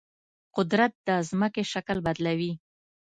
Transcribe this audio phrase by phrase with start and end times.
[0.55, 2.53] قدرت د ځمکې شکل بدلوي.